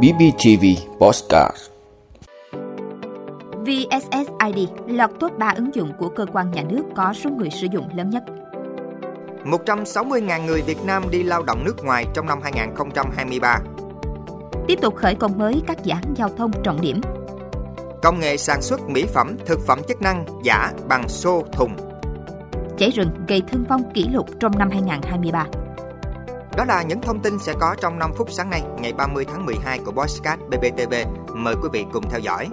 [0.00, 0.64] BBTV
[0.98, 1.56] Postcard
[3.66, 7.66] VSSID lọt top 3 ứng dụng của cơ quan nhà nước có số người sử
[7.72, 8.22] dụng lớn nhất.
[9.44, 13.58] 160.000 người Việt Nam đi lao động nước ngoài trong năm 2023.
[14.68, 17.00] Tiếp tục khởi công mới các dự án giao thông trọng điểm.
[18.02, 21.76] Công nghệ sản xuất mỹ phẩm, thực phẩm chức năng giả bằng xô thùng.
[22.78, 25.61] Cháy rừng gây thương vong kỷ lục trong năm 2023.
[26.56, 29.46] Đó là những thông tin sẽ có trong 5 phút sáng nay, ngày 30 tháng
[29.46, 30.94] 12 của Bosscat BBTV.
[31.34, 32.48] Mời quý vị cùng theo dõi.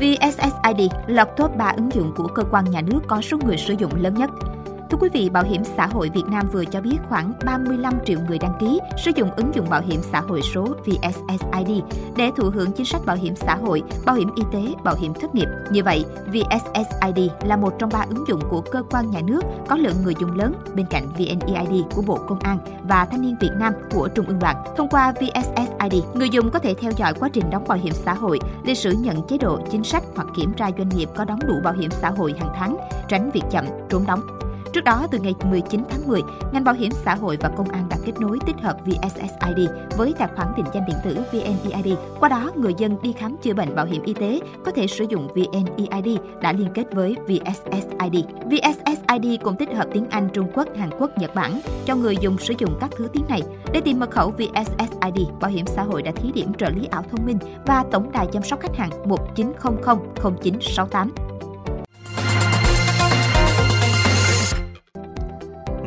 [0.00, 3.74] VSSID lọt top 3 ứng dụng của cơ quan nhà nước có số người sử
[3.78, 4.30] dụng lớn nhất.
[4.90, 8.18] Thưa quý vị, Bảo hiểm xã hội Việt Nam vừa cho biết khoảng 35 triệu
[8.28, 11.82] người đăng ký sử dụng ứng dụng bảo hiểm xã hội số VSSID
[12.16, 15.14] để thụ hưởng chính sách bảo hiểm xã hội, bảo hiểm y tế, bảo hiểm
[15.14, 15.48] thất nghiệp.
[15.70, 19.76] Như vậy, VSSID là một trong ba ứng dụng của cơ quan nhà nước có
[19.76, 23.52] lượng người dùng lớn bên cạnh VNeID của Bộ Công an và Thanh niên Việt
[23.58, 24.56] Nam của Trung ương Đoàn.
[24.76, 28.14] Thông qua VSSID, người dùng có thể theo dõi quá trình đóng bảo hiểm xã
[28.14, 31.40] hội, lịch sử nhận chế độ, chính sách hoặc kiểm tra doanh nghiệp có đóng
[31.46, 32.76] đủ bảo hiểm xã hội hàng tháng,
[33.08, 34.20] tránh việc chậm, trốn đóng.
[34.72, 37.86] Trước đó, từ ngày 19 tháng 10, ngành bảo hiểm xã hội và công an
[37.90, 41.98] đã kết nối tích hợp VSSID với tài khoản định danh điện tử VNeID.
[42.20, 45.04] Qua đó, người dân đi khám chữa bệnh bảo hiểm y tế có thể sử
[45.08, 48.24] dụng VNeID đã liên kết với VSSID.
[48.44, 52.38] VSSID cũng tích hợp tiếng Anh, Trung Quốc, Hàn Quốc, Nhật Bản cho người dùng
[52.38, 53.42] sử dụng các thứ tiếng này.
[53.72, 57.04] Để tìm mật khẩu VSSID, Bảo hiểm xã hội đã thí điểm trợ lý ảo
[57.10, 61.29] thông minh và tổng đài chăm sóc khách hàng 1900 0968.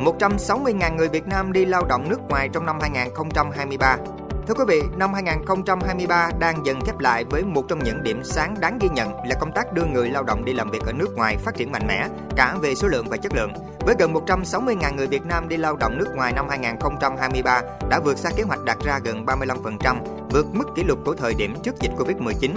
[0.04, 3.96] 160.000 người Việt Nam đi lao động nước ngoài trong năm 2023.
[4.46, 8.54] Thưa quý vị, năm 2023 đang dần khép lại với một trong những điểm sáng
[8.60, 11.16] đáng ghi nhận là công tác đưa người lao động đi làm việc ở nước
[11.16, 13.52] ngoài phát triển mạnh mẽ, cả về số lượng và chất lượng.
[13.80, 18.18] Với gần 160.000 người Việt Nam đi lao động nước ngoài năm 2023 đã vượt
[18.18, 19.96] xa kế hoạch đặt ra gần 35%,
[20.30, 22.50] vượt mức kỷ lục của thời điểm trước dịch Covid-19.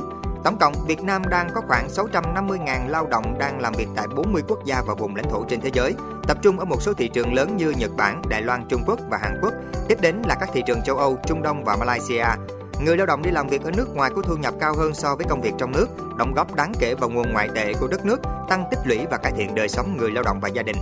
[0.48, 4.44] Tổng cộng, Việt Nam đang có khoảng 650.000 lao động đang làm việc tại 40
[4.48, 5.96] quốc gia và vùng lãnh thổ trên thế giới,
[6.28, 9.00] tập trung ở một số thị trường lớn như Nhật Bản, Đài Loan, Trung Quốc
[9.10, 9.54] và Hàn Quốc.
[9.88, 12.26] Tiếp đến là các thị trường châu Âu, Trung Đông và Malaysia.
[12.82, 15.16] Người lao động đi làm việc ở nước ngoài có thu nhập cao hơn so
[15.16, 18.06] với công việc trong nước, đóng góp đáng kể vào nguồn ngoại tệ của đất
[18.06, 20.78] nước, tăng tích lũy và cải thiện đời sống người lao động và gia đình.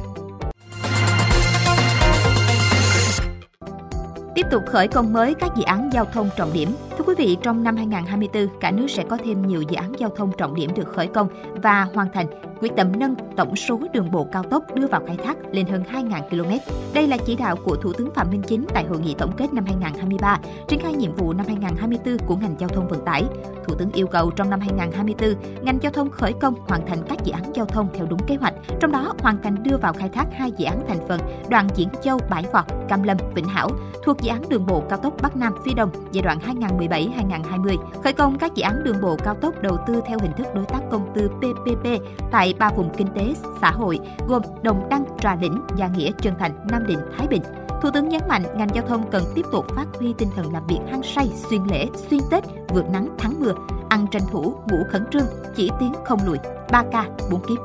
[4.35, 6.75] Tiếp tục khởi công mới các dự án giao thông trọng điểm.
[7.05, 10.09] Thưa quý vị, trong năm 2024, cả nước sẽ có thêm nhiều dự án giao
[10.09, 11.27] thông trọng điểm được khởi công
[11.63, 12.25] và hoàn thành,
[12.61, 15.83] quyết tâm nâng tổng số đường bộ cao tốc đưa vào khai thác lên hơn
[15.93, 16.71] 2.000 km.
[16.93, 19.53] Đây là chỉ đạo của Thủ tướng Phạm Minh Chính tại hội nghị tổng kết
[19.53, 23.23] năm 2023, triển khai nhiệm vụ năm 2024 của ngành giao thông vận tải.
[23.67, 27.23] Thủ tướng yêu cầu trong năm 2024, ngành giao thông khởi công hoàn thành các
[27.23, 30.09] dự án giao thông theo đúng kế hoạch, trong đó hoàn thành đưa vào khai
[30.09, 33.69] thác hai dự án thành phần đoạn Diễn Châu Bãi Vọt, Cam Lâm, Vĩnh Hảo
[34.03, 38.13] thuộc dự án đường bộ cao tốc Bắc Nam phía Đông giai đoạn 2017-2020, khởi
[38.13, 40.79] công các dự án đường bộ cao tốc đầu tư theo hình thức đối tác
[40.91, 41.87] công tư PPP
[42.31, 46.33] tại ba vùng kinh tế xã hội gồm Đồng Đăng, Trà Lĩnh, Gia Nghĩa, Trân
[46.39, 47.41] Thành, Nam Định, Thái Bình.
[47.81, 50.67] Thủ tướng nhấn mạnh ngành giao thông cần tiếp tục phát huy tinh thần làm
[50.67, 53.53] việc hăng say, xuyên lễ, xuyên Tết, vượt nắng thắng mưa,
[53.89, 56.38] ăn tranh thủ, ngủ khẩn trương, chỉ tiến không lùi,
[56.71, 57.57] 3 ca, 4 kiếp.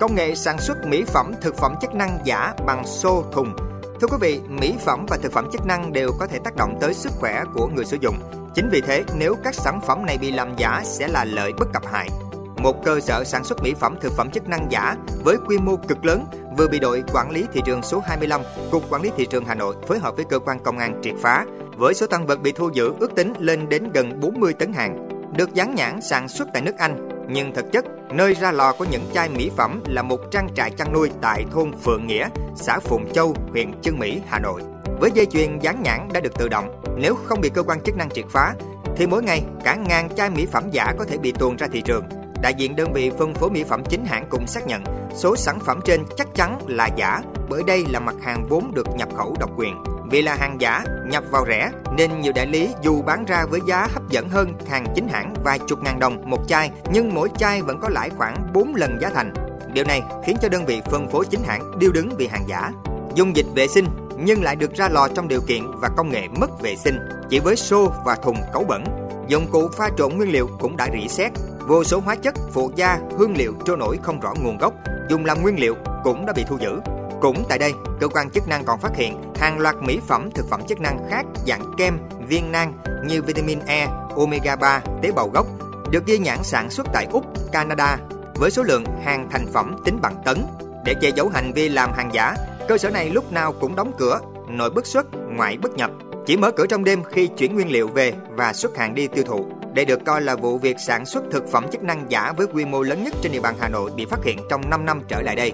[0.00, 3.56] Công nghệ sản xuất mỹ phẩm, thực phẩm chức năng giả bằng xô thùng.
[4.00, 6.78] Thưa quý vị, mỹ phẩm và thực phẩm chức năng đều có thể tác động
[6.80, 8.14] tới sức khỏe của người sử dụng.
[8.54, 11.72] Chính vì thế, nếu các sản phẩm này bị làm giả sẽ là lợi bất
[11.72, 12.08] cập hại.
[12.56, 15.76] Một cơ sở sản xuất mỹ phẩm thực phẩm chức năng giả với quy mô
[15.76, 16.26] cực lớn
[16.58, 19.54] vừa bị đội quản lý thị trường số 25, Cục Quản lý thị trường Hà
[19.54, 21.44] Nội phối hợp với cơ quan công an triệt phá,
[21.76, 25.08] với số tăng vật bị thu giữ ước tính lên đến gần 40 tấn hàng.
[25.36, 28.86] Được dán nhãn sản xuất tại nước Anh, nhưng thực chất nơi ra lò của
[28.90, 32.78] những chai mỹ phẩm là một trang trại chăn nuôi tại thôn Phượng Nghĩa, xã
[32.78, 34.62] Phụng Châu, huyện Trương Mỹ, Hà Nội.
[35.00, 37.96] Với dây chuyền dán nhãn đã được tự động, nếu không bị cơ quan chức
[37.96, 38.54] năng triệt phá,
[38.96, 41.80] thì mỗi ngày cả ngàn chai mỹ phẩm giả có thể bị tuồn ra thị
[41.80, 42.04] trường.
[42.42, 44.84] Đại diện đơn vị phân phối mỹ phẩm chính hãng cũng xác nhận
[45.16, 48.86] số sản phẩm trên chắc chắn là giả bởi đây là mặt hàng vốn được
[48.96, 49.74] nhập khẩu độc quyền.
[50.10, 53.60] Vì là hàng giả, nhập vào rẻ nên nhiều đại lý dù bán ra với
[53.68, 57.28] giá hấp dẫn hơn hàng chính hãng vài chục ngàn đồng một chai nhưng mỗi
[57.38, 59.32] chai vẫn có lãi khoảng 4 lần giá thành.
[59.72, 62.72] Điều này khiến cho đơn vị phân phối chính hãng điêu đứng vì hàng giả.
[63.14, 63.86] Dung dịch vệ sinh
[64.18, 66.98] nhưng lại được ra lò trong điều kiện và công nghệ mất vệ sinh
[67.30, 68.84] chỉ với xô và thùng cấu bẩn.
[69.28, 71.32] Dụng cụ pha trộn nguyên liệu cũng đã rỉ sét,
[71.66, 74.74] vô số hóa chất, phụ gia, hương liệu trôi nổi không rõ nguồn gốc
[75.08, 76.80] dùng làm nguyên liệu cũng đã bị thu giữ.
[77.20, 80.48] Cũng tại đây, cơ quan chức năng còn phát hiện hàng loạt mỹ phẩm thực
[80.50, 82.72] phẩm chức năng khác dạng kem, viên nang
[83.06, 85.46] như vitamin E, omega 3, tế bào gốc
[85.90, 87.98] được ghi nhãn sản xuất tại Úc, Canada
[88.34, 90.46] với số lượng hàng thành phẩm tính bằng tấn.
[90.84, 92.34] Để che giấu hành vi làm hàng giả,
[92.68, 95.06] Cơ sở này lúc nào cũng đóng cửa, nội bất xuất,
[95.36, 95.90] ngoại bất nhập,
[96.26, 99.24] chỉ mở cửa trong đêm khi chuyển nguyên liệu về và xuất hàng đi tiêu
[99.24, 99.46] thụ.
[99.74, 102.64] Đây được coi là vụ việc sản xuất thực phẩm chức năng giả với quy
[102.64, 105.22] mô lớn nhất trên địa bàn Hà Nội bị phát hiện trong 5 năm trở
[105.22, 105.52] lại đây.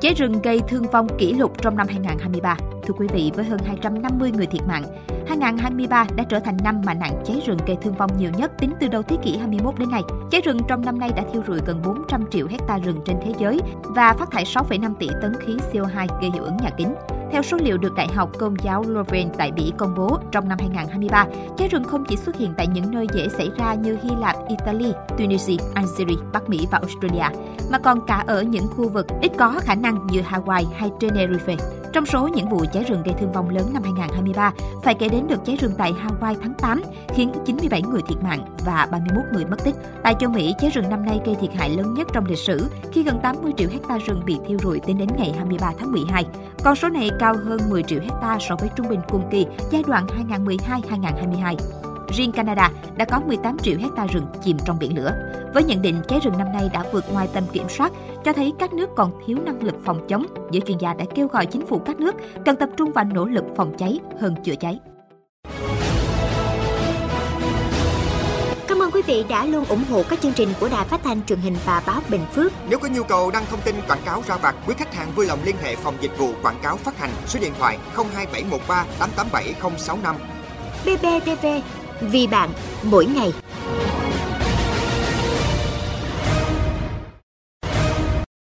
[0.00, 2.56] Cháy rừng gây thương vong kỷ lục trong năm 2023.
[2.86, 4.84] Thưa quý vị, với hơn 250 người thiệt mạng,
[5.30, 8.72] 2023 đã trở thành năm mà nạn cháy rừng gây thương vong nhiều nhất tính
[8.80, 10.02] từ đầu thế kỷ 21 đến nay.
[10.30, 13.32] Cháy rừng trong năm nay đã thiêu rụi gần 400 triệu hecta rừng trên thế
[13.38, 16.94] giới và phát thải 6,5 tỷ tấn khí CO2 gây hiệu ứng nhà kính.
[17.32, 20.58] Theo số liệu được Đại học Công giáo Leuven tại Bỉ công bố, trong năm
[20.60, 21.26] 2023,
[21.58, 24.36] cháy rừng không chỉ xuất hiện tại những nơi dễ xảy ra như Hy Lạp,
[24.48, 27.38] Italy, Tunisia, Algeria, Bắc Mỹ và Australia,
[27.70, 31.79] mà còn cả ở những khu vực ít có khả năng như Hawaii hay Tenerife.
[31.92, 34.52] Trong số những vụ cháy rừng gây thương vong lớn năm 2023,
[34.82, 36.82] phải kể đến được cháy rừng tại Hawaii tháng 8,
[37.14, 39.74] khiến 97 người thiệt mạng và 31 người mất tích.
[40.02, 42.70] Tại châu Mỹ, cháy rừng năm nay gây thiệt hại lớn nhất trong lịch sử
[42.92, 46.24] khi gần 80 triệu hecta rừng bị thiêu rụi tính đến ngày 23 tháng 12.
[46.64, 49.82] Con số này cao hơn 10 triệu hecta so với trung bình cùng kỳ giai
[49.86, 51.56] đoạn 2012-2022.
[52.12, 55.12] Riêng Canada đã có 18 triệu hecta rừng chìm trong biển lửa.
[55.54, 57.92] Với nhận định cháy rừng năm nay đã vượt ngoài tầm kiểm soát,
[58.24, 61.26] cho thấy các nước còn thiếu năng lực phòng chống, giới chuyên gia đã kêu
[61.26, 62.14] gọi chính phủ các nước
[62.44, 64.78] cần tập trung vào nỗ lực phòng cháy hơn chữa cháy.
[68.68, 71.22] Cảm ơn quý vị đã luôn ủng hộ các chương trình của Đài Phát thanh
[71.22, 72.52] truyền hình và báo Bình Phước.
[72.68, 75.26] Nếu có nhu cầu đăng thông tin quảng cáo ra vặt, quý khách hàng vui
[75.26, 80.16] lòng liên hệ phòng dịch vụ quảng cáo phát hành số điện thoại 02713 887065.
[80.84, 81.46] BBTV,
[82.00, 82.50] vì bạn,
[82.82, 83.32] mỗi ngày.